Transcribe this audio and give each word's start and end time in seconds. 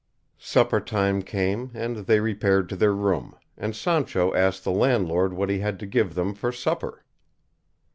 Supper 0.39 0.79
time 0.79 1.21
came, 1.21 1.69
and 1.75 1.97
they 2.07 2.19
repaired 2.19 2.69
to 2.69 2.75
their 2.75 2.91
room, 2.91 3.35
and 3.55 3.75
Sancho 3.75 4.33
asked 4.33 4.63
the 4.63 4.71
landlord 4.71 5.31
what 5.31 5.51
he 5.51 5.59
had 5.59 5.77
to 5.77 5.85
give 5.85 6.15
them 6.15 6.33
for 6.33 6.51
supper. 6.51 7.03